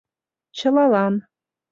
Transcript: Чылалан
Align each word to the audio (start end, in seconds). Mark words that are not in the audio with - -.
Чылалан 0.57 1.15